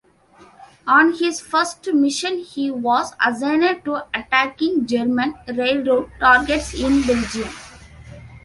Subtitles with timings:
[0.87, 7.51] On his first mission he was assigned to attacking German railroad targets in Belgium.